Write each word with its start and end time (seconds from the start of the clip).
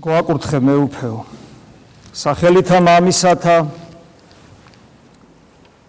გვაკურთხე 0.00 0.58
მეუფეო. 0.64 1.18
სახელითა 2.16 2.78
მამისათა 2.80 3.56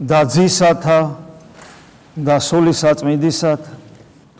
და 0.04 0.20
ძისათა 0.28 1.00
და 2.20 2.36
სული 2.44 2.76
საწმინდისათ 2.76 3.62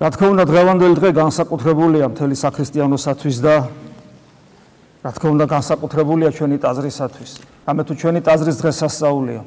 რა 0.02 0.10
თქმა 0.12 0.28
უნდა 0.36 0.46
დღევანდელი 0.52 0.96
დღე 1.00 1.10
განსაკუთრებულია 1.16 2.06
მთელი 2.12 2.36
საქრისტიანოსათვის 2.36 3.38
და 3.40 3.56
რა 5.08 5.12
თქმა 5.16 5.30
უნდა 5.40 5.46
განსაკუთრებულია 5.56 6.30
ჩვენი 6.36 6.58
ტაძრისათვის. 6.60 7.32
ამე 7.64 7.82
თუ 7.88 7.94
ჩვენი 7.96 8.20
ტაძრის 8.28 8.58
დღე 8.60 8.72
სასწაულია 8.76 9.42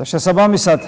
და 0.00 0.02
შესაბამისად 0.08 0.80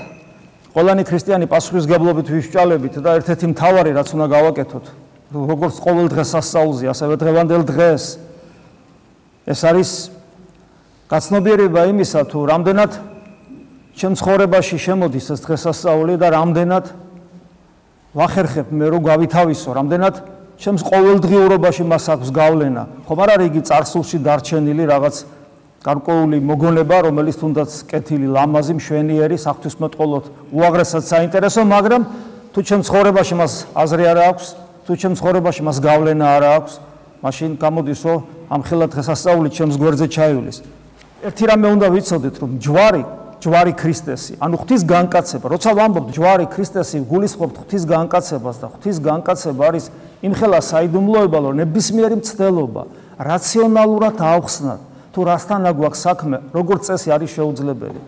ყველანი 0.73 1.03
ქრისტიანი 1.05 1.47
პასუხისგებლობით 1.53 2.27
ვიშჭალებით 2.33 2.95
და 3.05 3.11
ერთ-ერთი 3.21 3.47
მთავარი 3.53 3.91
რაც 3.93 4.09
უნდა 4.17 4.27
გავაკეთოთ 4.33 5.04
როგორც 5.35 5.77
ყოველ 5.83 6.07
დღეს 6.15 6.29
სასწაულზე, 6.39 6.87
ასევე 6.95 7.15
დღევანდელ 7.19 7.63
დღეს. 7.67 8.05
ეს 9.45 9.61
არის 9.67 9.91
გაცნობიერება 11.11 11.81
იმისა, 11.91 12.21
თუ 12.31 12.39
რამდენად 12.49 12.93
ჩემ 13.99 14.15
ცხოვრებაში 14.15 14.77
შემოდის 14.79 15.27
ეს 15.35 15.41
დღესასწაული 15.45 16.15
და 16.17 16.29
რამდენად 16.33 16.85
ვახერხებ 18.15 18.71
მე 18.71 18.87
რომ 18.95 19.03
გავითავისო, 19.05 19.71
რამდენად 19.75 20.15
ჩემს 20.59 20.83
ყოველდღიურობაში 20.87 21.85
მას 21.85 22.05
აქვს 22.15 22.29
გავლენა. 22.31 22.83
ხომ 23.07 23.19
არ 23.21 23.31
არის 23.35 23.47
იგი 23.51 23.61
царსულში 23.69 24.19
დარჩენილი 24.23 24.85
რაღაც 24.87 25.15
გარკვეული 25.85 26.39
მოგონება, 26.41 26.97
რომელიც 27.11 27.37
თუნდაც 27.43 27.71
კეთილი, 27.91 28.27
ლამაზი, 28.33 28.73
მშვენიერი, 28.79 29.37
საღვთისმეტყველოდ 29.37 30.25
უაღრესად 30.55 31.05
საინტერესო, 31.05 31.61
მაგრამ 31.69 32.03
თუ 32.55 32.61
ჩემ 32.65 32.81
ცხოვრებაში 32.87 33.35
მას 33.35 33.53
აზრი 33.77 34.05
არ 34.15 34.19
აქვს, 34.31 34.64
თუ 34.85 34.93
ჩემ 35.01 35.15
ცხოვრებაში 35.17 35.63
მას 35.65 35.79
გავლენა 35.81 36.27
არ 36.37 36.45
აქვს, 36.61 36.73
მაშინ 37.25 37.51
გამოდის, 37.57 38.01
რომ 38.05 38.19
ამ 38.53 38.61
ხელა 38.69 38.87
დღესასწაულით 38.93 39.53
ჩემს 39.57 39.77
გვერდზე 39.81 40.07
ჩაივლის. 40.13 40.57
ერთი 41.25 41.45
რამე 41.49 41.69
უნდა 41.73 41.87
ვიცოდეთ, 41.89 42.35
რომ 42.37 42.51
ჯვარი, 42.61 43.03
ჯვარი 43.41 43.73
ქრისტესი, 43.81 44.33
ანუ 44.45 44.55
ღვთის 44.61 44.83
განკაცება, 44.85 45.47
როცა 45.49 45.71
ვამბობთ 45.73 46.09
ჯვარი 46.17 46.47
ქრისტესი, 46.53 46.97
გულისხმობთ 47.09 47.57
ღვთის 47.65 47.85
განკაცებას 47.89 48.57
და 48.61 48.67
ღვთის 48.73 48.97
განკაცება 49.01 49.63
არის 49.73 49.85
იმ 50.21 50.33
ხელა 50.37 50.61
საიდუმლოება, 50.69 51.39
რომ 51.45 51.55
ნებისმიერი 51.65 52.17
მცდელობა 52.21 52.83
რაციონალურად 53.25 54.17
ავხსნათ, 54.21 54.81
თუ 55.13 55.21
რასთან 55.25 55.61
აგვაქვს 55.71 56.01
საქმე, 56.05 56.37
როგორ 56.53 56.77
წესი 56.85 57.09
არის 57.15 57.31
შეუძლებელი. 57.37 58.01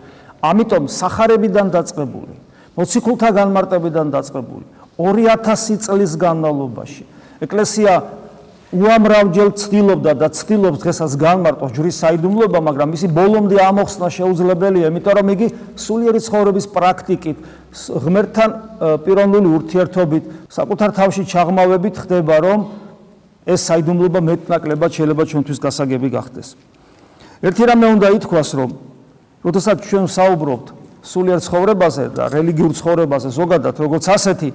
ამიტომ 0.45 0.83
сахарებიდან 0.93 1.67
დაწყებული, 1.73 2.33
მოციქულთა 2.77 3.29
განმარტებიდან 3.33 4.07
დაწყებული, 4.13 4.65
2000 4.97 5.77
წლის 5.85 6.11
განმავლობაში 6.17 7.03
ეკლესია 7.45 7.93
უამრავჯერ 8.67 9.53
ცდილობდა 9.55 10.11
და 10.19 10.27
ცდილობს 10.27 10.81
დღესაც 10.83 11.11
განმარტოს 11.15 11.71
ჯვრის 11.71 11.99
საიდუმლოება, 12.03 12.59
მაგრამ 12.67 12.89
მისი 12.91 13.07
ბოლომდე 13.15 13.61
ამოხსნა 13.63 14.07
შეუძლებელია, 14.11 14.91
იმიტომ 14.91 15.15
რომ 15.17 15.27
იგი 15.37 15.47
სულიერი 15.79 16.19
ცხოვრების 16.19 16.65
პრაქტიკით, 16.75 17.37
ღმერთთან 18.03 18.49
პიროვნული 19.07 19.47
ურთიერთობით, 19.55 20.23
საკუთარ 20.51 20.89
თავში 20.99 21.23
ჩაღმავებით 21.31 21.95
ხდება, 22.03 22.35
რომ 22.43 22.59
ეს 23.47 23.61
საიდუმლოება 23.71 24.19
მეტნაკლებად 24.35 24.91
შეიძლება 24.91 25.23
ჩვენთვის 25.31 25.59
გასაგები 25.63 26.07
გახდეს. 26.11 26.47
ერთი 27.47 27.63
რამე 27.71 27.87
უნდა 27.95 28.07
ითქვას, 28.19 28.49
რომ 28.51 28.69
როდესაც 29.47 29.77
ჩვენ 29.87 30.05
საუბრობთ 30.11 30.67
სულიერ 31.07 31.39
ცხოვრებაზე 31.39 32.03
და 32.19 32.23
რელიგიურ 32.35 32.71
ცხოვრებაზე 32.75 33.29
ზოგადად, 33.31 33.75
როგორც 33.79 34.05
ასეთი, 34.11 34.49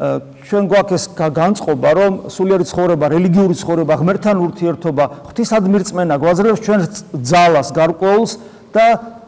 ჩვენ 0.00 0.64
გვაქვს 0.64 0.94
ეს 0.96 1.04
განწყობა, 1.12 1.88
რომ 1.92 2.12
სულიერი 2.32 2.64
ცხოვრება, 2.64 3.04
რელიგიური 3.12 3.54
ცხოვრება, 3.60 3.92
ღმერთთან 4.00 4.36
ურთიერთობა, 4.48 5.04
ღვთისადმირწმენა 5.28 6.14
გვაძლევს 6.16 6.60
ჩვენ 6.64 6.80
ძალას, 7.20 7.68
გარკვეულს 7.76 8.32
და 8.72 8.84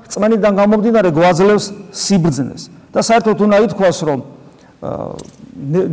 წმენიდან 0.09 0.53
გამომდინარე 0.57 1.11
გვაძლევს 1.13 1.65
სიბრძნეს. 1.93 2.63
და 2.93 3.01
საერთოდ 3.01 3.39
უნდა 3.41 3.57
ითქვას, 3.69 3.99
რომ 4.05 4.21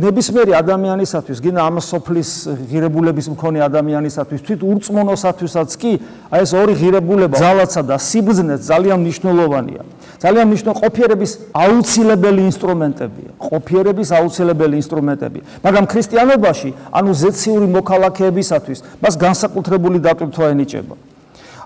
ნებისმიერი 0.04 0.52
ადამიანისათვის, 0.56 1.38
გინა 1.40 1.60
ამ 1.64 1.80
სოფლის 1.80 2.30
ღირებულების 2.68 3.26
მქონე 3.32 3.60
ადამიანისათვის, 3.64 4.40
თვით 4.44 4.60
ურწმუნოსათვისაც 4.66 5.70
კი, 5.80 5.92
აი 6.28 6.40
ეს 6.44 6.52
ორი 6.52 6.74
ღირებულება, 6.76 7.36
ძალაცა 7.40 7.82
და 7.88 7.96
სიბრძნე 7.96 8.54
ძალიან 8.60 8.98
მნიშვნელოვანია. 9.00 9.82
ძალიან 10.20 10.46
მნიშვნელოვანი 10.52 10.80
ყოფიერების 10.84 11.32
აუცილებელი 11.56 12.42
ინსტრუმენტებია. 12.50 13.30
ყოფიერების 13.40 14.08
აუცილებელი 14.20 14.74
ინსტრუმენტები. 14.82 15.38
მაგრამ 15.64 15.84
ქრისტიანობაში, 15.92 16.70
ანუ 16.92 17.10
ზეციური 17.22 17.66
მოქალაქეებისათვის, 17.76 18.78
მას 19.00 19.14
განსაკუთრებული 19.16 19.98
დატვირთვა 20.04 20.46
ენიჭება. 20.52 20.94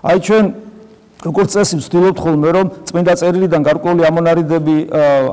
აი 0.05 0.17
ჩვენ 0.23 0.45
როგორც 1.25 1.49
წესი 1.57 1.75
ვცდილობთ 1.81 2.19
ხოლმე 2.21 2.49
რომ 2.53 2.67
წმინდა 2.85 3.13
წერილიდან 3.17 3.61
გარკვეული 3.65 4.01
ამონარიდები 4.05 4.75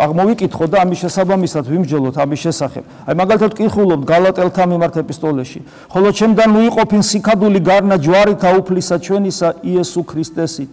აღმოვიკითხო 0.06 0.64
და 0.72 0.76
ამის 0.82 0.98
შესაბამისად 1.04 1.64
ვიმსჯელოთ 1.68 2.16
ამის 2.16 2.40
შესახებ. 2.48 2.84
აი 3.06 3.14
მაგალითად 3.20 3.50
ვკითხულობთ 3.52 4.04
გალატელთა 4.08 4.64
მიმართ 4.72 4.94
ეპისტოლეში. 5.04 5.60
ხოლო 5.92 6.08
ჩემთან 6.16 6.50
უიყოფინ 6.58 7.02
სიქადული 7.12 7.60
გარნა 7.60 7.96
ჯვარითა 8.00 8.48
უფლისა 8.56 8.96
ჩვენისა 9.04 9.48
იესო 9.62 10.00
ქრისტესით. 10.10 10.72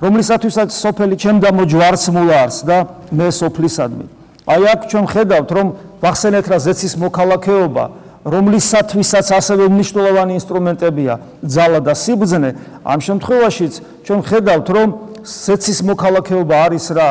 რომლისათვისაც 0.00 0.70
სოფელი 0.74 1.16
ჩემდა 1.20 1.48
მოჯვარს 1.56 2.04
მულარს 2.14 2.58
და 2.68 2.78
მე 3.12 3.28
სოფლისადმი. 3.32 4.04
აი 4.50 4.62
აქ 4.72 4.80
ჩვენ 4.90 5.06
ხედავთ 5.12 5.50
რომ 5.56 5.68
ვახსენეთ 6.02 6.46
რა 6.50 6.58
ზეცის 6.64 6.94
მოქალაქეობა 7.00 7.84
რომლისათვისაც 8.24 9.26
ასევე 9.32 9.64
მნიშვნელოვანი 9.72 10.32
ინსტრუმენტებია 10.40 11.14
ძალა 11.40 11.80
და 11.86 11.94
სიბრძნე 11.96 12.50
ამ 12.84 12.98
შემთხვევაშიც 13.06 13.74
ჩვენ 14.04 14.20
ხედავთ 14.28 14.68
რომ 14.76 14.88
ზეცის 15.24 15.78
მოქალაქეობა 15.88 16.54
არის 16.66 16.86
რა 16.96 17.08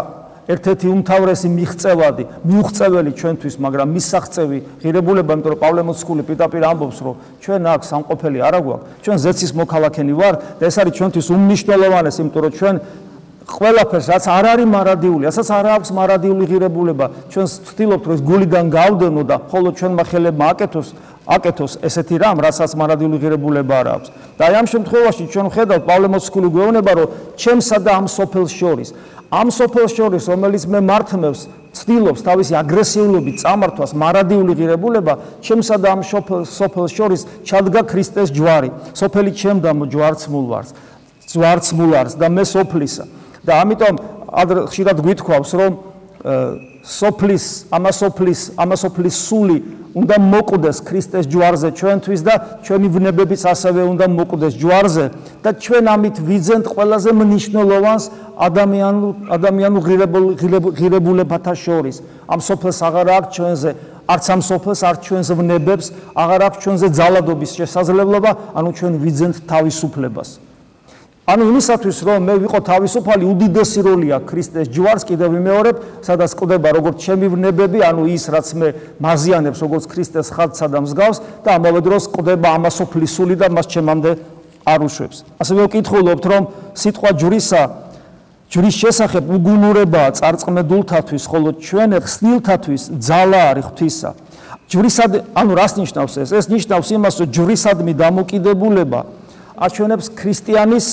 ერთ-ერთი 0.49 0.87
უმთავრესი 0.89 1.49
მიღწევადი, 1.53 2.23
მიუღწეველი 2.49 3.11
ჩვენთვის, 3.19 3.55
მაგრამ 3.61 3.87
მისაღწევი 3.93 4.57
ღირებულება, 4.81 5.31
იმიტომ 5.37 5.51
რომ 5.53 5.59
პავლე 5.61 5.81
მოციქული 5.85 6.23
პიტაპირ 6.25 6.63
ამბობს, 6.73 6.99
რომ 7.05 7.15
ჩვენ 7.45 7.61
აქ 7.69 7.81
სამყოფელი 7.85 8.39
არ 8.49 8.55
აგვაქვს, 8.57 8.85
ჩვენ 9.05 9.17
ზეცის 9.29 9.51
მოქალაქენი 9.61 10.13
ვართ 10.17 10.37
და 10.57 10.63
ეს 10.65 10.75
არის 10.81 10.93
ჩვენთვის 10.97 11.27
უმნიშვნელოვანესი, 11.37 12.19
იმიტომ 12.25 12.41
რომ 12.49 12.53
ჩვენ 12.57 12.75
ყველაფერს 13.49 14.07
რაც 14.13 14.25
არ 14.29 14.45
არის 14.49 14.67
მარადიული, 14.69 15.23
რასაც 15.29 15.47
არ 15.53 15.65
აქვს 15.73 15.89
მარადიული 15.97 16.43
ღირებულება, 16.49 17.05
ჩვენ 17.33 17.45
ვცდილობთ 17.49 18.03
რომ 18.09 18.13
ეს 18.17 18.21
გულიდან 18.29 18.65
გავდენო 18.73 19.21
და 19.25 19.35
ხოლო 19.49 19.69
ჩვენმა 19.73 20.03
ხელებმა 20.09 20.45
აკეთოს 20.53 20.87
აკეთოს 21.29 21.73
ესეთი 21.85 22.15
რამ, 22.17 22.37
რასაც 22.41 22.71
მარადიული 22.73 23.17
ღირებულება 23.21 23.75
არ 23.81 23.87
აქვს. 23.95 24.09
და 24.37 24.41
აი 24.49 24.53
ამ 24.59 24.67
შემთხვევაში 24.73 25.23
ჩვენ 25.33 25.47
ხედავთ 25.53 25.83
პავლე 25.85 26.07
მოციქული 26.09 26.47
გვეუბნება, 26.49 26.91
რომ 26.97 27.07
ჩემსა 27.37 27.77
და 27.85 27.91
ამ 27.99 28.05
სოფელს 28.09 28.51
შორის 28.59 28.89
ამ 29.29 29.51
სოფელს 29.53 29.93
შორის, 29.93 30.25
რომელიც 30.25 30.63
მე 30.65 30.79
მართმევს, 30.89 31.41
ცდილობს 31.77 32.21
თავისი 32.25 32.53
აგრესიულობით 32.65 33.35
წამართვას 33.45 33.91
მარადიული 33.93 34.53
ღირებულება, 34.57 35.13
ჩემსა 35.45 35.75
და 35.77 35.87
ამ 35.93 36.01
სოფელს 36.01 36.91
შორის 36.97 37.21
ჩადგა 37.45 37.81
ქრისტეს 37.85 38.33
ჯვარი. 38.33 38.73
სოფელი 38.97 39.31
ჩემდა 39.37 39.69
ჯვარცმულვარს, 39.85 40.73
ჯვარცმულარს 41.29 42.13
და 42.17 42.27
მე 42.33 42.43
სოფლისა. 42.49 43.05
და 43.45 43.53
ამიტომ 43.61 43.95
ხშირად 44.69 44.97
გვითხოვს, 45.05 45.51
რომ 45.53 45.71
სოფლის, 46.19 47.45
ამასოფლის, 47.71 48.39
ამასოფლის 48.59 49.15
სული 49.27 49.57
უნდა 49.89 50.15
მოკვდეს 50.21 50.77
ქრისტეს 50.85 51.25
ჯვარზე 51.31 51.69
ჩვენთვის 51.79 52.21
და 52.21 52.33
ჩვენი 52.61 52.87
ვნებებიც 52.93 53.41
ასევე 53.49 53.81
უნდა 53.89 54.05
მოკვდეს 54.13 54.53
ჯვარზე 54.61 55.05
და 55.43 55.49
ჩვენ 55.63 55.85
ამით 55.95 56.15
ვიძენთ 56.29 56.65
ყველაზე 56.75 57.09
მნიშვნელოვანს 57.19 58.03
ადამიანურ 58.37 59.13
ადამიანურ 59.33 59.81
ღირებულებათა 60.77 61.53
შორის. 61.57 61.95
ამ 62.29 62.39
სოფელს 62.39 62.79
აღარ 62.85 63.07
აქვს 63.17 63.29
ჩვენზე 63.35 63.69
არც 64.09 64.25
ამ 64.33 64.41
სოფელს 64.45 64.81
არც 64.89 64.99
ჩვენს 65.05 65.29
ვნებებს 65.39 65.87
აღარ 66.13 66.41
აქვს 66.47 66.57
ჩვენზე 66.63 66.87
ძალადობის 66.99 67.51
შესაძლებლობა 67.59 68.31
ანუ 68.57 68.69
ჩვენ 68.77 68.93
ვიძენთ 69.03 69.35
თავისუფლებას 69.49 70.48
ანუ 71.29 71.45
იმისათვის 71.45 71.97
რომ 72.09 72.25
მე 72.25 72.35
ვიყო 72.41 72.59
თავისუფალი 72.65 73.25
უდიდესი 73.29 73.81
როლი 73.85 74.07
აქვს 74.17 74.29
ქრისტეს 74.31 74.69
ჯვარს 74.73 75.03
კიდევ 75.05 75.29
ვიმეორებ 75.37 75.75
სადაც 76.01 76.31
ყდება 76.33 76.69
როგორც 76.73 77.05
ჩემი 77.05 77.29
ვნებები 77.29 77.83
ანუ 77.85 78.07
ის 78.09 78.25
რაც 78.33 78.47
მე 78.57 78.69
მაზიანებს 78.97 79.59
როგორც 79.61 79.85
ქრისტეს 79.93 80.33
ხალხსა 80.33 80.67
და 80.73 80.79
მსგავს 80.89 81.17
და 81.45 81.49
ამავე 81.61 81.81
დროს 81.85 82.09
ყდება 82.09 82.49
ამასოფლის 82.57 83.11
სული 83.13 83.35
და 83.37 83.45
მას 83.53 83.69
ჩემამდე 83.69 84.11
არ 84.65 84.79
უშვებს. 84.89 85.17
ასევე 85.37 85.61
ვკითხულობთ 85.69 86.25
რომ 86.33 86.43
სიტყვა 86.73 87.11
ჯვრისა 87.21 87.61
ჯვრის 88.49 88.75
შესახებ 88.81 89.23
უგუნურებაა 89.29 90.09
წარწმედულთათვის 90.17 91.23
ხოლო 91.29 91.49
ჩვენ 91.61 91.89
ხსნილთათვის 92.01 92.83
ძალა 92.97 93.41
არის 93.53 93.65
ღვთისა. 93.69 94.09
ჯვრისად 94.65 95.11
ანუ 95.37 95.51
რას 95.53 95.73
ნიშნავს 95.77 96.13
ეს? 96.25 96.29
ეს 96.33 96.45
ნიშნავს 96.49 96.87
იმას 96.97 97.15
რომ 97.21 97.29
ჯვრისადმი 97.29 97.93
დამოკიდებულება 97.93 98.99
აჩვენებს 99.59 100.07
ქრისტიანის 100.17 100.85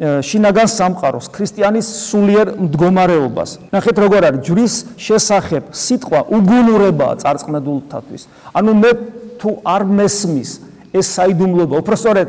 შინაგან 0.00 0.68
სამყაროს, 0.72 1.26
ქრისტიანის 1.28 1.86
სულიერ 2.08 2.56
მდგომარეობას. 2.56 3.50
ნახეთ 3.68 3.96
როგორ 4.00 4.22
არის 4.32 4.40
ჯვრის 4.48 4.74
შესახებ 4.96 5.64
სიტყვა 5.76 6.20
უგუნურებაა 6.40 7.14
წარწმედულთათვის. 7.20 8.22
ანუ 8.56 8.72
მე 8.80 8.90
თუ 9.36 9.50
არ 9.60 9.82
მესმის 9.84 10.50
ეს 10.96 11.06
საიდუმლოება, 11.20 11.74
უბრალოდ 11.84 12.28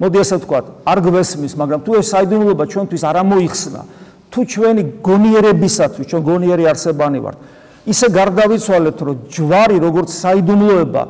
მოდი 0.00 0.16
ასე 0.18 0.34
ვთქვათ, 0.40 0.64
არ 0.88 0.98
გვესმის, 1.04 1.52
მაგრამ 1.60 1.80
თუ 1.84 1.90
ეს 2.00 2.06
საიდუმლოება 2.10 2.64
ჩვენთვის 2.72 3.02
არ 3.04 3.16
ამოიხსნა, 3.20 3.80
თუ 4.32 4.40
ჩვენი 4.50 4.82
გონიერებისათვის 5.04 6.06
ჩვენ 6.08 6.22
გონიერი 6.24 6.64
არსებანი 6.72 7.18
ვართ, 7.20 7.38
ისე 7.86 8.06
გარდავიცვალეთ, 8.10 8.98
რომ 9.06 9.16
ჯვარი 9.28 9.76
როგორც 9.78 10.08
საიდუმლოება 10.08 11.02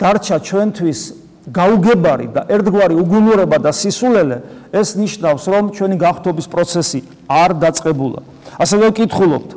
დარჩა 0.00 0.36
ჩვენთვის 0.42 1.00
გაუგებარი 1.50 2.26
და 2.30 2.46
ერთგვარი 2.46 2.94
უგუნურება 2.94 3.58
და 3.58 3.72
სისულელე, 3.74 4.38
ეს 4.70 4.94
ნიშნავს, 4.94 5.44
რომ 5.50 5.64
ჩვენი 5.74 5.96
გახთობის 5.98 6.46
პროცესი 6.46 7.00
არ 7.26 7.50
დაწყებულა. 7.58 8.20
ასევე 8.62 8.84
ვკითხულობთ, 8.94 9.50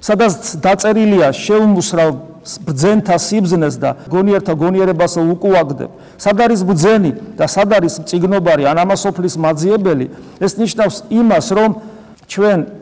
სადაც 0.00 0.56
დაწერილია 0.64 1.28
შეუმუსრავ 1.36 2.10
ბძენთა 2.40 3.16
სიბზნეს 3.20 3.76
და 3.76 3.90
გონიერთა 4.08 4.54
გონიერებას 4.56 5.20
უკუაგდებ. 5.20 5.90
სად 6.16 6.36
არის 6.40 6.60
ბძენი 6.64 7.12
და 7.36 7.44
სად 7.44 7.68
არის 7.76 8.00
წიგნობარი 8.08 8.64
ან 8.64 8.80
ამასოფლის 8.80 9.36
მაძიებელი? 9.36 10.06
ეს 10.40 10.56
ნიშნავს 10.56 10.96
იმას, 11.12 11.46
რომ 11.52 11.70
ჩვენ 12.24 12.79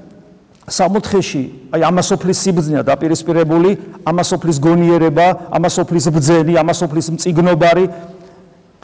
სამოთხეში, 0.69 1.43
აი 1.75 1.83
ამასოფლის 1.89 2.39
სიბზნეა 2.45 2.83
დაპირისპირებული, 2.89 3.71
ამასოფლის 4.09 4.59
გონიერება, 4.63 5.27
ამასოფლის 5.57 6.07
ბძენი, 6.15 6.55
ამასოფლის 6.61 7.07
წიგნობარი 7.25 7.87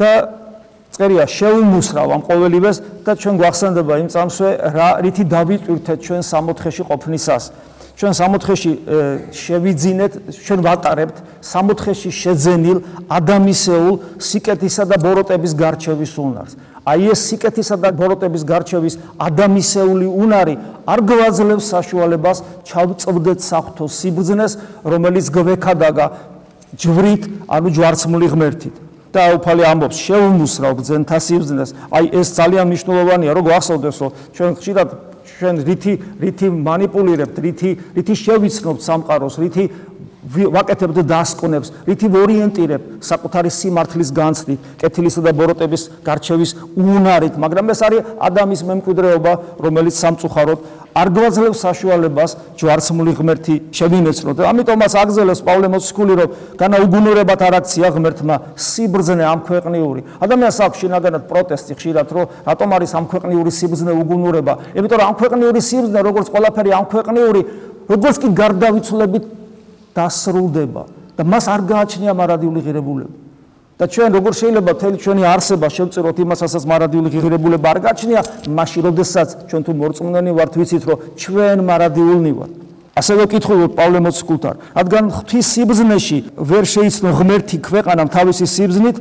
და 0.01 0.11
წერია 0.95 1.27
შეუმუსრავ 1.27 2.09
ამ 2.15 2.23
ყოველივეს 2.23 2.77
და 3.03 3.13
ჩვენ 3.19 3.35
გვახსენდება 3.43 3.95
იმ 4.05 4.09
წამსვე 4.15 4.51
რა 4.75 4.89
რითი 5.03 5.25
დავიწვირთეთ 5.27 5.99
ჩვენ 6.07 6.23
სამოთხეში 6.23 6.83
ყოფნისას. 6.87 7.45
ჩვენ 7.95 8.13
სამოთხეში 8.19 8.73
შევიძინეთ, 9.31 10.13
ჩვენ 10.35 10.61
ვატარებთ 10.67 11.17
სამოთხეში 11.47 12.11
შეძენილ 12.11 12.79
ადამიანსეულ 13.07 13.95
სიკეთისა 14.19 14.85
და 14.91 14.97
ბოროტების 14.99 15.53
გარჩევის 15.55 16.15
უნარს. 16.19 16.53
აი 16.85 17.15
ეს 17.15 17.21
სიკეთისა 17.31 17.77
და 17.81 17.89
ბოროტების 17.95 18.43
გარჩევის 18.45 18.95
ადამიანსეული 19.17 20.07
უნარი 20.11 20.55
არ 20.91 21.01
გვაძლევს 21.07 21.65
საშუალებას 21.71 22.39
ჩავწვდეთ 22.67 23.39
საფრთხო 23.41 23.87
სიბძნეს, 23.89 24.53
რომელიც 24.83 25.27
გვექადაგა 25.31 26.07
ჯვრით, 26.75 27.23
ანუ 27.47 27.69
ჯვარცმული 27.79 28.27
ღმერთით. 28.35 28.75
და 29.15 29.39
უფალი 29.39 29.63
ამბობს 29.63 29.95
შეუმუსრავ 29.95 30.73
ბძენთა 30.83 31.19
სიბძნეს. 31.23 31.71
აი 31.95 32.05
ეს 32.19 32.29
ძალიან 32.35 32.67
მნიშვნელოვანია, 32.67 33.31
რომ 33.39 33.45
გვახსოვდეს, 33.47 33.97
რომ 34.03 34.11
ჩვენ 34.35 34.53
ხშირად 34.59 34.89
ჩვენ 35.39 35.57
რითი 35.67 35.93
რითი 36.21 36.47
манипуლირებთ, 36.51 37.37
რითი 37.45 37.71
რითი 37.97 38.15
შევიცნობთ 38.15 38.81
სამყაროს, 38.85 39.37
რითი 39.43 39.65
ვაკეთებთ 40.25 40.99
დასკვნებს, 41.05 41.73
რითი 41.85 42.09
ვორიენტირებთ 42.09 43.05
საკუთარი 43.05 43.51
სიმართლის 43.53 44.11
განცდით, 44.17 44.61
კეთილისა 44.81 45.21
და 45.21 45.33
ბოროტების 45.37 45.83
გარჩევის 46.07 46.51
უნარით, 46.81 47.37
მაგრამ 47.37 47.73
ეს 47.75 47.81
არის 47.85 48.09
ადამიანის 48.25 48.63
მემკვიდრეობა, 48.65 49.33
რომელიც 49.61 49.95
სამწუხაროდ 50.01 50.59
არ 50.95 51.09
გვაძლევს 51.11 51.59
საშუალებას 51.59 52.31
ჯვარცმული 52.55 53.13
ღმერთი 53.19 53.55
შევინეცნოთ. 53.75 54.39
ამიტომაც 54.47 54.93
აგზელებს 54.95 55.41
პავლე 55.43 55.69
მოციქული, 55.75 56.13
რომ 56.15 56.29
განა 56.55 56.77
უგუნურებათ 56.87 57.41
არ 57.43 57.55
აქცია 57.59 57.89
ღმერთმა 57.99 58.37
სიბრძნე 58.55 59.25
ამ 59.27 59.41
ქვეყნიური. 59.43 60.01
ადამიანს 60.23 60.59
აქვს 60.65 60.79
შინაგანად 60.79 61.23
პროტესტი 61.27 61.73
ხშირად, 61.75 62.09
რომ 62.15 62.27
რატომ 62.47 62.69
არის 62.79 62.91
ამ 62.95 63.05
ქვეყნიური 63.11 63.51
სიბრძნე 63.51 63.93
უგუნურება? 64.03 64.53
იმიტომ 64.79 64.99
რომ 65.03 65.07
ამ 65.11 65.17
ქვეყნიური 65.19 65.61
სიბრძნე, 65.69 65.99
როგორც 65.99 66.27
ყველაფერი 66.31 66.71
ამ 66.79 66.87
ქვეყნიური, 66.95 67.41
როგორც 67.91 68.17
კი 68.23 68.29
გარდავიცვლებით 68.39 69.25
დასრულდება 69.99 70.83
და 71.19 71.23
მას 71.27 71.45
არ 71.51 71.61
გააჩნია 71.75 72.13
მარადიული 72.15 72.61
ღირებულება. 72.63 73.24
და 73.75 73.85
ჩვენ 73.91 74.11
როგორ 74.15 74.33
შეიძლება 74.39 74.73
თელი 74.79 74.99
ჩვენი 75.03 75.23
არსება 75.35 75.67
შევწიროთ 75.67 76.17
იმასაც 76.25 76.63
მარადიული 76.71 77.09
ღირებულება 77.11 77.67
არ 77.75 77.79
გაჩნია, 77.87 78.21
მაშინ 78.47 78.83
როდესაც 78.87 79.29
ჩვენ 79.51 79.63
თუ 79.67 79.73
მორწმუნენი 79.81 80.31
ვართ, 80.39 80.53
ვიცით 80.59 80.85
რომ 80.89 80.99
ჩვენ 81.19 81.59
მარადიულნი 81.69 82.33
ვართ. 82.39 82.53
ასევე 82.95 83.23
ვკითხულობ 83.27 83.73
პავლე 83.75 83.99
მოციქულთან, 84.07 84.55
რადგან 84.79 85.05
ღვთის 85.11 85.47
სიბზნეში 85.55 86.19
ვერ 86.39 86.65
შეიცნო 86.75 87.11
ღმერთი 87.19 87.57
ქვეყანამ 87.67 88.09
თავისი 88.15 88.47
სიბზნით, 88.47 88.97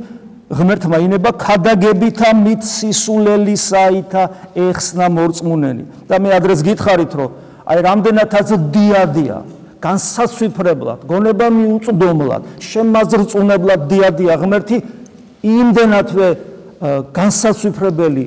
ღმერთმა 0.50 0.98
ინება 1.06 1.30
ქადაგებითა 1.38 2.30
მით 2.34 2.62
სისულელისაითა 2.66 4.22
ეხსნა 4.58 5.06
მორწმუნენი. 5.16 5.84
და 6.10 6.14
მე 6.18 6.28
ადრეს 6.36 6.60
გითხარით 6.66 7.12
რომ 7.14 7.30
აი 7.64 7.78
რამდენადაც 7.88 8.48
დიადია 8.74 9.36
განსაცვიფრებლად, 9.84 11.04
გონება 11.04 11.46
მიუწდომლად, 11.52 12.42
შემაზრწუნებლად 12.64 13.80
დიადია 13.92 14.34
ღმერთი 14.40 14.78
იმდენათვე 15.44 16.28
განსაცვიფრებელი 17.14 18.24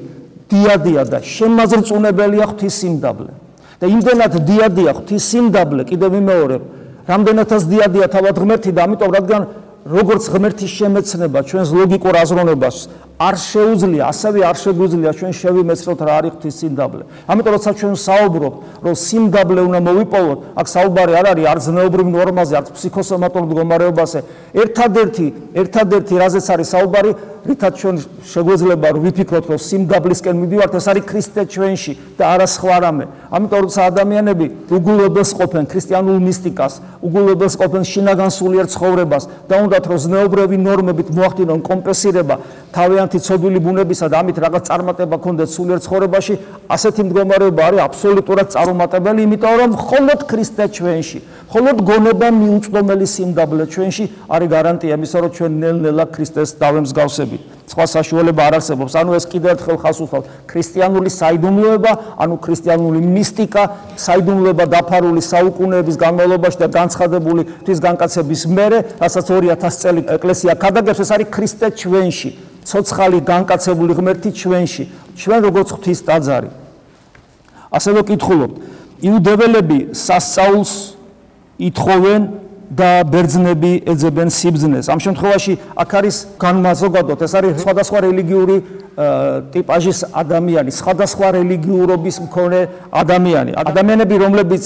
დიადია 0.54 1.04
და 1.10 1.20
შემაზრწუნებელია 1.26 2.46
ღვთისიმდაბლე. 2.54 3.32
და 3.78 3.86
იმდენად 3.86 4.34
დიადია 4.48 4.92
ღვთისიმდაბლე, 4.98 5.82
კიდევ 5.86 6.10
ვიმეორებ, 6.18 6.62
რამდენადაც 7.08 7.62
დიადია 7.72 8.06
თავად 8.10 8.36
ღმერთი 8.42 8.72
და 8.74 8.82
ამიტომ 8.90 9.12
რადგან 9.18 9.42
როგორც 9.88 10.24
ღმერთის 10.34 10.72
შემეცნება 10.78 11.40
ჩვენს 11.48 11.70
ლოგიკურ 11.72 12.14
აზროვნებას 12.20 12.78
არ 13.18 13.36
შეუძლია, 13.42 14.04
ასევე 14.14 14.40
არ 14.46 14.58
შეგვიძლია 14.62 15.12
ჩვენ 15.18 15.32
შევიმეცნოთ 15.42 16.00
რა 16.06 16.14
არის 16.22 16.32
ღვთის 16.38 16.56
სიმდაბლე. 16.62 17.04
ამიტომ 17.26 17.54
როცა 17.58 17.72
ჩვენ 17.82 17.96
საუბრობ, 17.98 18.54
რომ 18.86 18.94
სიმდაბლე 18.94 19.62
უნდა 19.68 19.80
მოვიპოვოთ, 19.88 20.40
აქ 20.54 20.68
საუბარი 20.70 21.14
არ 21.18 21.26
არის 21.34 21.46
არ 21.50 21.60
ზნეობრივ 21.66 22.08
ნორმაზე, 22.14 22.54
არ 22.62 22.66
ფსიქოსომატურ 22.78 23.42
მდგომარეობაზე. 23.48 24.20
ერთადერთი, 24.54 25.28
ერთადერთი 25.58 26.14
რაზეც 26.22 26.46
არის 26.54 26.68
საუბარი, 26.78 27.12
რითაც 27.50 27.74
ჩვენ 27.82 27.96
შეგვეძლება 28.32 28.88
რომ 28.94 29.02
ვიფიქროთ, 29.08 29.46
რომ 29.52 29.60
სიმდაბლისკენ 29.66 30.36
მიდივართ, 30.38 30.74
ეს 30.78 30.86
არის 30.94 31.04
ქრისტე 31.10 31.42
ჩვენში 31.50 31.94
და 32.16 32.24
არა 32.38 32.48
სხვა 32.48 32.78
რამე. 32.86 33.06
ამიტომ 33.34 33.60
როცა 33.66 33.82
ადამიანები 33.92 34.46
უგულებელს 34.78 35.32
ყოფენ 35.36 35.64
ქრისტიანულ 35.72 36.18
მისტიკას, 36.28 36.74
უგულებელს 37.02 37.56
ყოფენ 37.58 37.84
შინაგან 37.92 38.30
სულიერ 38.38 38.66
ცხოვრებას 38.72 39.24
და 39.50 39.56
უნდათ 39.64 39.86
რომ 39.90 39.98
ზნეობრივი 40.06 40.58
ნორმებით 40.62 41.08
მოახდინონ 41.18 41.60
კომპენსირება 41.66 42.36
თავიანთ 42.78 43.08
ერთმანეთი 43.08 43.20
ცოდვილი 43.24 43.60
ბუნებისა 43.64 44.08
და 44.12 44.20
ამით 44.22 44.38
რაღაც 44.44 44.64
წარმატება 44.68 45.18
ქონდეთ 45.24 45.50
სულიერ 45.50 45.80
ცხოვრებაში, 45.86 46.34
ასეთი 46.70 47.02
მდგომარეობა 47.08 47.62
არის 47.68 47.82
აბსოლუტურად 47.88 48.48
წარუმატებელი, 48.54 49.20
იმიტომ 49.28 49.56
რომ 49.62 49.70
მხოლოდ 49.78 50.20
ქრისტე 50.28 50.66
ჩვენში, 50.78 51.20
მხოლოდ 51.48 51.78
გონება 51.88 52.28
მიუწვდომელი 52.38 53.08
სიმდაბლე 53.16 53.64
ჩვენში 53.74 54.04
არის 54.28 54.50
გარანტია 54.54 54.94
იმისა, 54.98 55.18
რომ 55.24 55.32
ჩვენ 55.38 55.52
ნელ-ნელა 55.62 56.06
ქრისტეს 56.14 56.50
დავემსგავსებით. 56.62 57.37
სხვა 57.68 57.86
საშუალება 57.94 58.42
არ 58.48 58.54
არსებობს. 58.58 58.94
ანუ 58.96 59.12
ეს 59.20 59.26
კიდევ 59.28 59.50
ერთხელ 59.54 59.78
ხას 59.84 59.98
უსვავთ, 60.00 60.26
ქრისტიანული 60.48 61.10
საიდუმლოება, 61.12 61.92
ანუ 62.16 62.36
ქრისტიანული 62.40 63.00
მისტიკა, 63.04 63.64
საიდუმლოება 64.00 64.66
დაფარული 64.72 65.22
საუკუნეების 65.22 65.96
განმავლობაში 66.00 66.58
და 66.64 66.68
განცხადებული 66.72 67.42
ღვთის 67.44 67.80
განკაცების 67.84 68.42
მერე, 68.48 68.78
რასაც 69.04 69.26
2000 69.28 69.76
წელი 69.84 70.02
ეკლესია 70.16 70.54
ქადაგებს, 70.56 71.00
ეს 71.04 71.12
არის 71.12 71.28
ქრისტე 71.28 71.68
ჩვენში. 71.76 72.30
ცოცხალი 72.68 73.20
განკაცებული 73.24 73.96
ღმერთი 73.96 74.30
ჩვენში, 74.36 74.84
ჩვენ 75.16 75.40
როგორც 75.48 75.68
ღვთის 75.72 76.00
ტაძარი. 76.04 76.50
ასევე 77.72 78.00
ვკითხულობთ, 78.04 78.56
იუდეველები 79.08 79.80
სასწაულს 79.96 80.74
ითხოვენ 81.58 82.22
და 82.68 83.04
ბერძნები 83.08 83.72
ეძებენ 83.88 84.30
სიბზნეს. 84.30 84.86
ამ 84.92 85.00
შემთხვევაში 85.00 85.54
აქ 85.78 85.92
არის 86.00 86.16
განმაზოგადოთ, 86.36 87.20
ეს 87.24 87.34
არის 87.40 87.52
სხვადასხვა 87.64 87.98
რელიგიური 88.08 88.58
ტიპაჟის 89.54 90.00
ადამიანი, 90.10 90.72
სხვადასხვა 90.74 91.28
რელიგიურობის 91.38 92.18
მქონე 92.28 92.62
ადამიანი. 92.92 93.52
ადამიანები, 93.56 94.16
რომლებიც 94.18 94.66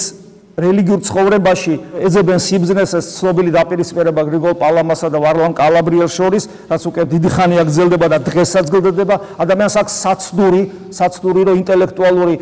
რელიგიურ 0.61 0.99
ცხოვრებაში 1.07 1.73
ეძებენ 2.05 2.39
სიბზნეს 2.43 2.91
ეს 2.99 3.05
ცნობილი 3.17 3.51
დაპირისპირება 3.55 4.21
გრიგოლ 4.27 4.53
პალამასა 4.59 5.07
და 5.07 5.17
ვარლამ 5.23 5.53
კალაბრიელს 5.55 6.13
შორის, 6.15 6.43
რაც 6.67 6.81
უკვე 6.91 7.03
დიდი 7.07 7.29
ხანია 7.31 7.63
გრძელდება 7.67 8.07
და 8.11 8.17
დღესაც 8.19 8.65
გრძელდება. 8.67 9.15
ადამიანს 9.41 9.75
აქვს 9.81 9.93
საცდური, 10.03 10.61
საცდური 10.91 11.41
რო 11.47 11.53
ინტელექტუალური 11.61 12.35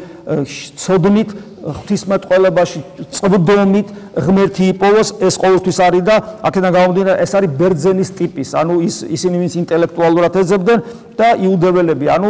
ცოდნით 0.77 1.29
ღვთისმეტყველებაში 1.63 2.81
წვდომით 3.15 3.87
ღმერთი 4.15 4.69
იპოვოს, 4.73 5.09
ეს 5.23 5.35
ყოველთვის 5.39 5.79
არის 5.85 6.03
და 6.07 6.15
აქედან 6.47 6.71
გამომდინარე 6.77 7.17
ეს 7.23 7.31
არის 7.35 7.51
ბერძენის 7.59 8.09
ტიპის, 8.19 8.53
ანუ 8.55 8.79
ის 8.85 8.95
ისინი 9.03 9.35
ვინც 9.43 9.53
ინტელექტუალურად 9.63 10.39
ეძებდნენ 10.43 10.79
და 11.19 11.27
იუდეველები, 11.35 12.05
ანუ 12.15 12.29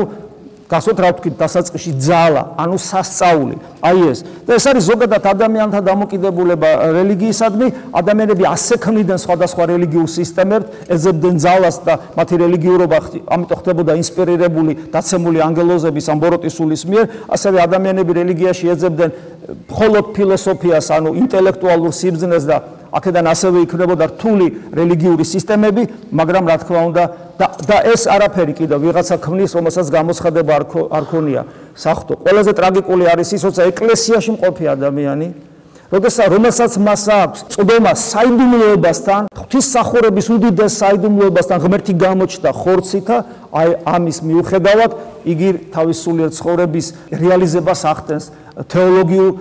გასოთ 0.69 0.99
რა 1.01 1.09
ვთქვით 1.17 1.35
დასაწყისში 1.39 1.91
ძალა, 1.97 2.43
ანუ 2.61 2.77
სასწაული. 2.77 3.55
აი 3.81 3.99
ეს. 4.13 4.19
და 4.45 4.53
ეს 4.53 4.65
არის 4.69 4.83
ზოგადად 4.85 5.23
ადამიანთა 5.25 5.79
დამოკიდებულება 5.81 6.69
რელიგიისადმი, 6.93 7.67
ადამიანები 7.89 8.43
ასე 8.45 8.75
ქმნიდნენ 8.77 9.17
სხვადასხვა 9.17 9.63
რელიგიურ 9.65 10.09
სისტემებს, 10.13 10.69
ეძებდნენ 10.93 11.35
ძალას 11.41 11.77
და 11.81 11.93
მათი 12.13 12.35
რელიგიურობა 12.43 12.97
ამიტომ 13.33 13.57
ხდებოდა 13.59 13.91
ინსპირირებული 13.97 14.71
დაცემული 14.93 15.39
ანგელოზების 15.49 16.05
ან 16.05 16.17
ბოროტისულის 16.21 16.81
მიერ, 16.85 17.05
ასევე 17.33 17.57
ადამიანები 17.65 18.11
რელიგიაში 18.21 18.65
ეძებდნენ 18.69 19.09
მხოლოდ 19.73 20.05
ფილოსოფიას, 20.13 20.87
ანუ 20.93 21.09
ინტელექტუალურ 21.17 21.93
სიბრძნეს 21.97 22.45
და 22.45 22.57
აქედან 22.93 23.25
ასევე 23.33 23.57
იქნებოდა 23.65 24.05
რთული 24.13 24.47
რელიგიური 24.73 25.25
სისტემები, 25.25 25.83
მაგრამ 26.11 26.43
რა 26.49 26.57
თქმა 26.63 26.81
უნდა 26.89 27.03
და 27.39 27.47
და 27.69 27.77
ეს 27.93 28.01
არაფერი 28.09 28.53
კიდევ 28.59 28.77
ვიღაცა 28.85 29.15
ქმნის, 29.23 29.51
რომელსაც 29.57 29.87
გამოცხადება 29.93 30.51
არ 30.89 31.05
ქონია 31.11 31.41
სახთო. 31.75 32.13
ყველაზე 32.25 32.51
ტრაგიკული 32.59 33.05
არის 33.13 33.29
ის, 33.37 33.41
როცა 33.47 33.61
ეკლესიაში 33.71 34.31
მყოფი 34.35 34.65
ადამიანი 34.75 35.27
როდესაც 35.89 36.27
რომელსაც 36.29 36.71
მას 36.85 37.03
აქვს 37.09 37.39
წვდომა 37.49 37.93
საიდუმლოებასთან, 37.97 39.21
ღვთისმსახურების 39.33 40.27
უდიდეს 40.35 40.73
საიდუმლოებასთან 40.81 41.57
ღმერთი 41.65 41.93
გამოჩნდა 41.97 42.51
ხორცითა, 42.53 43.17
აი 43.49 43.69
ამის 43.89 44.17
მიუხედავად 44.21 44.91
იგი 45.33 45.49
თავის 45.73 45.97
სულიერ 46.05 46.29
ცხოვრების 46.37 46.87
რეალიზებას 47.09 47.81
ახდენს 47.89 48.25
თეოლოგიურ 48.69 49.33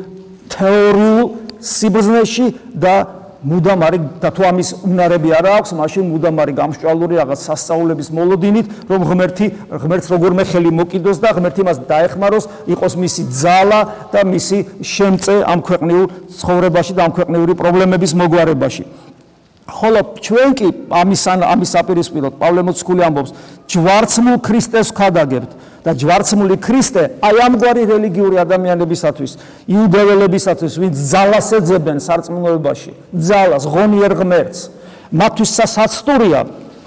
თეორიულ 0.57 1.27
სიბრძნეში 1.61 2.47
და 2.73 2.95
მუდამ 3.39 3.83
არის 3.87 4.03
და 4.19 4.31
თუ 4.35 4.43
ამის 4.51 4.69
უნარები 4.83 5.31
არ 5.39 5.47
აქვს, 5.59 5.71
მაშინ 5.79 6.05
მუდამ 6.11 6.41
არის 6.43 6.55
გამშვალული 6.59 7.15
რაღაც 7.23 7.41
სასწაულების 7.47 8.09
მოლოდინით, 8.19 8.67
რომ 8.91 9.01
ღმერთი 9.07 9.47
ღმერთს 9.79 10.11
როგორმე 10.11 10.43
ხელი 10.51 10.71
მოკიდოს 10.75 11.19
და 11.23 11.31
ღმერთი 11.39 11.63
მას 11.63 11.79
დაეხმაროს, 11.87 12.45
იყოს 12.67 12.93
მისი 12.99 13.23
ძალა 13.31 13.81
და 14.11 14.21
მისი 14.27 14.59
შემწე 14.83 15.35
ამ 15.47 15.59
ქვეყნიურ 15.63 16.07
ცხოვრებაში 16.35 16.93
და 16.99 17.03
ამ 17.07 17.13
ქვეყნიური 17.15 17.55
პრობლემების 17.55 18.13
მოგვარებაში. 18.19 18.85
ხოლო 19.69 20.01
ჩვენ 20.25 20.51
კი 20.59 20.69
ამის 20.89 21.23
ამის 21.29 21.71
საპირისპიროდ 21.77 22.33
პავლე 22.41 22.63
მოციქული 22.65 23.03
ამბობს, 23.05 23.31
ჯვარცმულ 23.69 24.37
ქრისტეს 24.41 24.89
ხადაგებთ. 24.97 25.53
და 25.89 25.95
ჯვარცმული 25.95 26.57
ქრისტე 26.61 27.03
აი 27.23 27.37
ამგვარი 27.49 27.83
რელიგიური 27.89 28.37
ადამიანებისათვის, 28.43 29.33
იუდეველებისათვის, 29.73 30.73
ვინც 30.83 30.95
ძალას 30.99 31.49
ეძებენ 31.59 31.99
სარწმუნოებაში, 32.03 32.93
ძალას, 33.15 33.65
ღონიერ 33.73 34.13
ღმერთს, 34.19 34.61
მათთვის 35.15 35.51
სასაცტურია, 35.55 36.41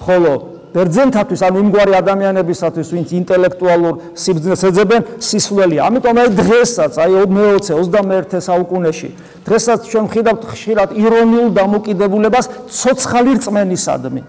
ხოლო 0.06 0.51
ბერძენთათვის, 0.72 1.42
ანუ 1.44 1.58
იმგვარი 1.68 1.94
ადამიანებისათვის, 2.00 2.88
ვინც 2.96 3.10
ინტელექტუალურ 3.12 3.94
სიბრძნეს 4.16 4.62
ეძებენ, 4.72 5.02
სისვლელია. 5.20 5.82
ამიტომ 5.92 6.16
აი 6.22 6.30
დღესაც, 6.40 6.94
აი 6.96 7.12
მე-20, 7.28 7.76
21 7.76 8.40
საუკუნეში, 8.40 9.10
დღესაც 9.48 9.80
ჩვენ 9.92 10.06
ვხედავთ 10.08 10.42
ხშირად 10.48 10.90
ირონიულ 10.96 11.50
დამოკიდებულებას 11.60 12.46
ცოცხალი 12.72 13.32
რწმენისადმი. 13.36 14.22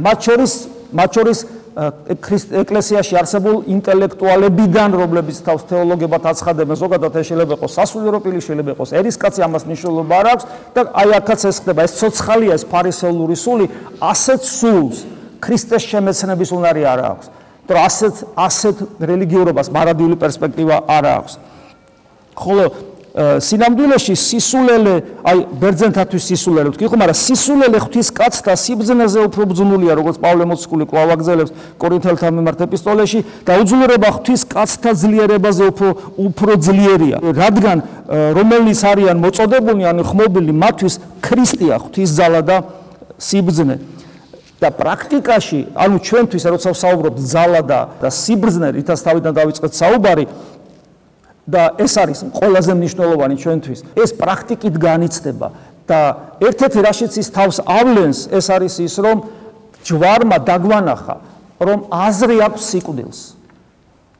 მათ 0.00 0.18
შორის, 0.26 0.52
მათ 0.96 1.10
შორის 1.12 1.38
ეკლესიაში 1.76 3.14
არსებულ 3.20 3.68
ინტელექტუალებიდან, 3.68 4.90
რომლებიც 4.96 5.44
თავს 5.44 5.62
თეოლოგიებად 5.68 6.22
აცხადებენ, 6.32 6.76
ზოგადად 6.80 7.12
ეს 7.20 7.26
შეიძლება 7.28 7.54
იყოს 7.60 7.72
სასულიერო 7.76 8.18
პირი, 8.24 8.40
შეიძლება 8.40 8.70
იყოს 8.72 8.90
ერისკაცი, 8.96 9.40
ამას 9.44 9.62
მნიშვნელობა 9.68 10.14
არ 10.16 10.26
აქვს 10.32 10.44
და 10.72 10.80
აი 10.96 11.10
აქაც 11.20 11.40
ეს 11.52 11.56
ხდება, 11.60 11.80
ეს 11.84 11.92
ცოცხალია, 12.00 12.52
ეს 12.56 12.64
ფარისეულური 12.64 13.36
სული, 13.36 13.66
ასეთ 14.00 14.40
სულს 14.40 15.15
ქრისტეს 15.40 15.82
შემეცნების 15.90 16.50
უნარი 16.56 16.82
არ 16.86 17.00
აქვს. 17.10 17.26
თორე 17.66 17.80
ასეთ 17.82 18.14
ასეთ 18.36 18.76
რელიგიურობას 19.10 19.68
მარადიული 19.74 20.16
პერსპექტივა 20.22 20.76
არ 20.86 21.04
აქვს. 21.18 21.32
ხოლო 22.36 22.64
სინამდვილეში 23.16 24.12
სისულელე, 24.12 24.94
აი 25.24 25.38
ბერძენთათვის 25.56 26.22
სისულელე 26.28 26.68
ვთქვი, 26.68 26.88
ხო, 26.92 26.96
მაგრამ 27.00 27.16
სისულელე 27.16 27.78
ღვთის 27.80 28.08
კაცთა 28.12 28.52
სიბძნეზე 28.60 29.20
უფრო 29.24 29.42
ბძნულია, 29.56 29.92
როგორც 29.96 30.16
პავლე 30.20 30.44
მოციქული 30.52 30.84
კვლავ 30.84 31.08
აგზელებს 31.16 31.54
კორინთელთა 31.80 32.28
მიმართ 32.36 32.60
ეპისტოლეში 32.68 33.20
და 33.48 33.56
უძლურება 33.56 34.08
ღვთის 34.20 34.42
კაცთა 34.52 34.90
ძლიერებაზე 35.00 35.64
უფრო 35.72 35.88
უფრო 36.28 36.52
ძლიერია, 36.60 37.16
რადგან 37.24 37.78
რომელიც 38.36 38.80
არიან 38.84 39.16
მოწოდებულნი, 39.24 39.84
ანუ 39.96 40.02
ხმობილი 40.12 40.52
მათთვის 40.52 40.94
ქრისტეა 41.24 41.76
ღვთის 41.88 42.10
ძალა 42.20 42.40
და 42.44 42.56
სიბძნე. 43.16 43.95
და 44.56 44.68
პრაქტიკაში, 44.72 45.60
ანუ 45.76 45.96
ჩვენთვის, 46.00 46.44
როცა 46.48 46.68
ვსაუბრობთ 46.72 47.18
ძალა 47.20 47.60
და 48.00 48.08
სიბრძნე, 48.08 48.68
რითაც 48.72 48.98
თავიდან 49.04 49.32
დავიწყეთ 49.36 49.72
საუბარი, 49.76 50.26
და 51.46 51.62
ეს 51.78 51.94
არის 51.94 52.18
ყველაზე 52.34 52.72
მნიშვნელოვანი 52.74 53.36
ჩვენთვის. 53.38 53.78
ეს 53.94 54.10
პრაქტიკით 54.18 54.74
განიცდება 54.82 55.48
და 55.86 56.00
ერთ-ერთი 56.42 56.78
რაშიც 56.82 57.12
ის 57.22 57.28
თავს 57.30 57.56
ავლენს, 57.62 58.18
ეს 58.34 58.46
არის 58.50 58.74
ის, 58.82 58.94
რომ 58.98 59.16
ჯვარმა 59.86 60.38
დაგვანახა, 60.42 61.16
რომ 61.62 61.78
აზრი 61.92 62.36
აქვს 62.50 62.62
სიკვდილს. 62.66 63.35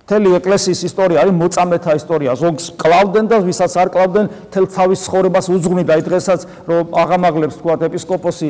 თელი 0.06 0.36
ეკლესიის 0.38 0.80
ისტორია 0.86 1.22
არის 1.26 1.34
მოწამეთა 1.34 1.92
ისტორია. 1.98 2.30
ზოგს 2.38 2.64
კლავდნენ 2.78 3.26
და 3.26 3.36
ვისაც 3.42 3.72
არ 3.74 3.88
კლავდნენ, 3.90 4.26
თელ 4.54 4.64
თავის 4.70 5.00
ცხოვრებას 5.02 5.46
უძღვნიდა 5.50 5.92
აი 5.98 6.02
დღესაც, 6.06 6.40
რომ 6.70 6.84
აღამაღლებს 6.94 7.58
თქვა 7.58 7.74
ეპისკოპოსი 7.90 8.48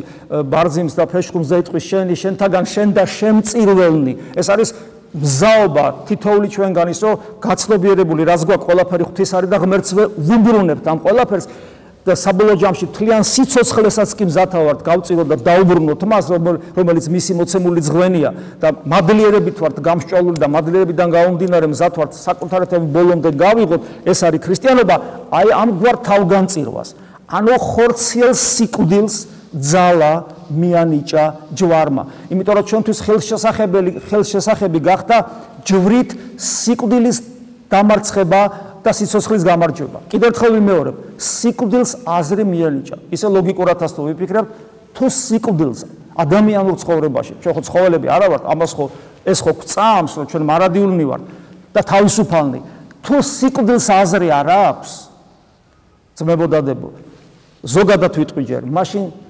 ბარძიმს 0.53 0.95
და 1.01 1.05
ფეშხუნს 1.09 1.49
და 1.49 1.57
იტყვის 1.65 1.85
შენი, 1.91 2.15
შენთაგან 2.23 2.65
შენ 2.69 2.89
და 2.93 3.05
შემწირველნი. 3.09 4.13
ეს 4.37 4.47
არის 4.53 4.69
მზაობა 5.17 5.87
თითოული 6.09 6.49
ჩვენგანის 6.53 6.99
რომ 7.01 7.15
გაცნობიერებული 7.41 8.23
რაც 8.29 8.41
გვაქვს 8.45 8.67
ყველაფერი 8.69 9.05
ღვთის 9.09 9.31
არის 9.39 9.49
და 9.49 9.59
ღმერთს 9.65 9.91
ვუბრუნებთ 9.97 10.85
ამ 10.93 10.99
ყველაფერს 11.01 11.47
და 12.07 12.15
საბოლოო 12.15 12.57
ჯამში 12.63 12.87
თლიან 12.95 13.25
სიცოცხლესაც 13.27 14.11
კი 14.15 14.29
მზათა 14.31 14.61
ვართ 14.63 14.81
გავწიროთ 14.87 15.27
და 15.27 15.37
დაუბრუნოთ 15.43 16.03
მას 16.07 16.29
რომელიც 16.79 17.07
მისი 17.11 17.33
მოცემული 17.35 17.83
ზღვენია 17.83 18.31
და 18.63 18.69
მადლიერებით 18.87 19.59
ვართ 19.59 19.81
გამსჭვალული 19.83 20.39
და 20.39 20.47
მადლიერებიდან 20.55 21.09
გაუმდინარე 21.17 21.67
მზათ 21.75 21.99
ვართ 21.99 22.13
საკუთარეთები 22.15 22.87
ბოლომდე 22.95 23.31
გავიღოთ. 23.35 23.81
ეს 24.07 24.19
არის 24.23 24.41
ქრისტიანობა. 24.47 24.97
აი 25.35 25.49
ამგვარ 25.51 25.97
თავგანწირვას. 26.07 26.89
ანუ 27.27 27.55
ხორციელ 27.59 28.33
სიკვდილს 28.39 29.17
ძალა 29.59 30.13
მიანიჭა 30.47 31.25
ჯვარმა. 31.59 32.03
იმიტომ 32.31 32.55
რომ 32.55 32.65
ჩვენთვის 32.71 32.99
ხელშესახებელი 33.03 33.91
ხელშესახები 34.07 34.79
გახდა 34.79 35.17
ჯვრით 35.67 36.11
სიკვდილის 36.39 37.19
დამარცხება 37.67 38.41
და 38.87 38.93
სიცოცხლის 38.95 39.43
გამარჯვება. 39.43 39.99
კიდევ 40.07 40.27
ერთხელ 40.31 40.53
ვიმეორებ, 40.57 40.97
სიკვდილს 41.19 41.93
აზრი 42.07 42.45
მიანიჭა. 42.47 42.97
ისე 43.11 43.27
ლოგიკურად 43.35 43.79
ასთო 43.83 44.01
ვიფიქრებ, 44.07 44.47
თუ 44.95 45.05
სიკვდილს 45.11 45.81
ადამიანურ 46.15 46.75
ცხოვრებაში, 46.81 47.33
ჩვენ 47.43 47.53
ხო 47.57 47.63
ცხოველები 47.67 48.07
არა 48.07 48.27
ვართ, 48.31 48.43
ამას 48.47 48.73
ხო 48.79 48.85
ეს 49.27 49.39
ხო 49.43 49.53
გწამს, 49.59 50.13
რომ 50.17 50.25
ჩვენ 50.31 50.43
მარადიულნი 50.47 51.05
ვართ 51.11 51.23
და 51.75 51.81
თავისუფალნი. 51.83 52.61
თუ 53.03 53.15
სიკვდილს 53.27 53.87
აზრი 53.91 54.29
არ 54.31 54.49
აქვს, 54.55 54.91
ძმებოდადებო, 56.17 56.89
ზოგადად 57.67 58.13
ვიტყვი 58.17 58.43
ჯერ, 58.47 58.63
მაშინ 58.71 59.26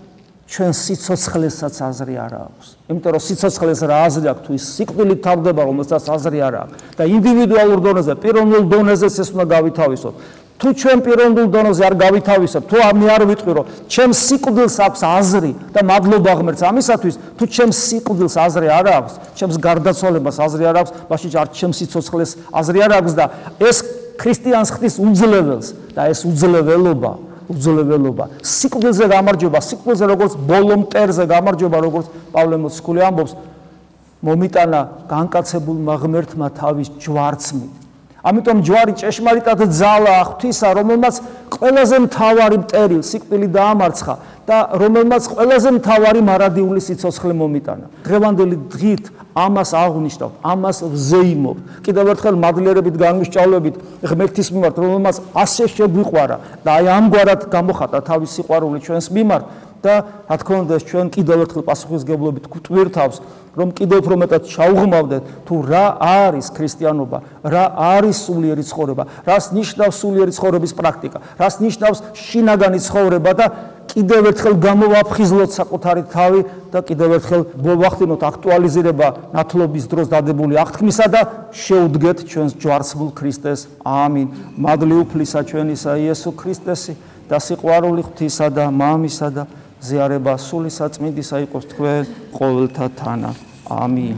ჩვენ 0.46 0.72
სიცოცხლესაც 0.78 1.74
აზრი 1.82 2.14
არ 2.22 2.32
აქვს. 2.38 2.66
იმიტომ 2.86 3.10
რომ 3.18 3.22
სიცოცხლეს 3.26 3.80
რა 3.90 3.96
აზრი 4.06 4.26
აქვს 4.30 4.42
თუ 4.46 4.50
ის 4.54 4.64
სიკვდილით 4.78 5.20
თავდება, 5.26 5.62
რომელსაც 5.66 6.04
აზრი 6.06 6.38
არ 6.46 6.54
აქვს 6.62 6.76
და 6.94 7.02
ინდივიდუალურ 7.16 7.80
დონეზე, 7.82 8.12
პიროვნულ 8.22 8.62
დონეზე 8.70 9.06
ეს 9.10 9.28
უნდა 9.34 9.44
გავითავისოთ. 9.50 10.14
თუ 10.56 10.68
ჩვენ 10.80 10.98
პიროვნულ 11.04 11.46
დონეზე 11.52 11.82
არ 11.84 11.94
გავითავისოთ, 12.00 12.62
თუ 12.70 12.76
ამი 12.88 13.06
არ 13.12 13.22
ვიტყვი 13.28 13.52
რომ 13.58 13.66
ჩემ 13.92 14.10
სიკვდილს 14.16 14.76
აქვს 14.86 15.00
აზრი 15.04 15.52
და 15.74 15.80
მადლობა 15.84 16.32
ღმერთს 16.38 16.62
ამისათვის, 16.70 17.14
თუ 17.36 17.44
ჩემ 17.44 17.70
სიკვდილს 17.76 18.36
აზრი 18.46 18.68
არ 18.72 18.86
აქვს, 18.96 19.12
ჩემს 19.36 19.56
გარდაცვალებას 19.66 20.36
აზრი 20.46 20.64
არ 20.70 20.76
აქვს, 20.80 20.92
მაშინ 21.10 21.30
არ 21.42 21.48
ჩემ 21.52 21.72
სიცოცხლეს 21.76 22.30
აზრი 22.56 22.78
არ 22.86 22.92
აქვს 22.96 23.12
და 23.18 23.24
ეს 23.60 23.76
ქრისტიანს 24.16 24.70
ხდის 24.72 24.94
უძლებელს 24.96 25.66
და 25.92 26.08
ეს 26.08 26.24
უძლებელობა 26.24 27.25
უძლებელობა. 27.46 28.24
სიკვდილზე 28.42 29.06
გამარჯობა, 29.14 29.58
სიკვდილზე 29.62 30.04
როგორც 30.12 30.32
ბოლომტერზე 30.50 31.24
გამარჯობა, 31.30 31.78
როგორც 31.86 32.06
პავლე 32.34 32.56
მოციქული 32.66 33.00
ამბობს, 33.06 33.32
მომიტანა 34.26 34.80
განკაცებულმა 35.06 35.94
ღმერთმა 36.02 36.46
თავის 36.58 36.88
ჯვარცმით. 36.98 37.85
ამიტომ 38.26 38.58
ჯვარი 38.66 38.92
ჭეშმარიტად 38.98 39.60
ძალა 39.70 40.14
ღვთისა, 40.26 40.68
რომელმაც 40.74 41.14
ყველაზე 41.56 41.96
მთავარი 42.06 42.56
მტერი 42.66 42.98
სიკვდილი 43.06 43.48
დაამარცხა 43.54 44.14
და 44.46 44.56
რომელმაც 44.82 45.22
ყველაზე 45.30 45.70
მთავარი 45.78 46.20
მარადიული 46.26 46.80
სიცოცხლე 46.82 47.34
მომიტანა. 47.38 47.86
დღევანდელი 48.06 48.56
დღით 48.74 49.04
ამას 49.36 49.70
აღნიშნავ, 49.76 50.30
ამას 50.42 50.78
ვზეიმობ. 50.90 51.56
კიდევ 51.86 52.04
ერთხელ 52.12 52.36
მადლიერებით 52.40 52.96
განვისჭავლებით 52.96 53.74
ღმერთის 54.10 54.48
მიმართ, 54.54 54.76
რომელმაც 54.80 55.16
ასე 55.34 55.64
შეგვიყვარა 55.76 56.36
და 56.64 56.70
აი 56.78 56.86
ამგვარად 56.98 57.40
გამოხატა 57.52 57.98
თავის 58.06 58.30
სიყვარული 58.36 58.78
ჩვენს 58.80 59.06
მიმართ 59.12 59.44
და 59.86 59.94
რა 60.26 60.36
თქმა 60.42 60.56
უნდა 60.66 60.76
ჩვენ 60.90 61.06
კიდევ 61.14 61.38
ერთხელ 61.46 61.62
პასუხისგებლობით 61.70 62.44
გვტვირთავს, 62.50 63.16
რომ 63.56 63.68
კიდევ 63.72 63.98
უფრო 64.02 64.14
მეტად 64.20 64.42
ჩაუღმავდეთ 64.52 65.22
თუ 65.48 65.54
რა 65.70 65.84
არის 65.96 66.46
ქრისტიანობა, 66.56 67.18
რა 67.46 67.64
არის 67.96 68.16
სულიერი 68.26 68.64
ცხოვრება, 68.68 69.02
რას 69.24 69.44
ნიშნავს 69.56 69.96
სულიერი 70.02 70.32
ცხოვრების 70.36 70.72
პრაქტიკა, 70.76 71.18
რას 71.40 71.54
ნიშნავს 71.64 71.98
შინაგანი 72.12 72.80
ცხოვრება 72.84 73.32
და 73.32 73.46
კიდევ 73.96 74.26
ერთხელ 74.28 74.54
გამოვაფხიზლოთ 74.60 75.50
საკუთარი 75.56 76.02
თავი 76.12 76.40
და 76.68 76.80
კიდევ 76.84 77.10
ერთხელ 77.16 77.42
მოვახდინოთ 77.64 78.22
აქტუალიზება 78.28 79.08
ნათლობის 79.32 79.84
დროს 79.88 80.10
დადებული 80.12 80.58
აღთქმისა 80.60 81.06
და 81.16 81.20
შეუდგეთ 81.56 82.18
ჩვენს 82.28 82.52
ჯვარცმულ 82.60 83.10
ქრისტეს. 83.16 83.60
ამინ. 83.88 84.26
მადლი 84.60 84.96
უფლისა 85.00 85.40
ჩვენისა 85.48 85.92
იესო 85.96 86.30
ქრისტესი 86.36 86.92
და 87.30 87.40
სიყვარული 87.40 88.02
ღვთისა 88.04 88.46
და 88.52 88.64
მამისა 88.68 89.28
და 89.32 89.42
ზიარება 89.84 90.34
სული 90.40 90.70
საწმინდისა 90.72 91.36
იყოს 91.44 91.64
თქვენ 91.72 92.02
ყოველთა 92.36 92.86
თანა. 92.96 93.30
ამინ 93.66 94.16